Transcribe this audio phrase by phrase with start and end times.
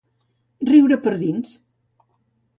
[0.69, 1.53] Riure per dins.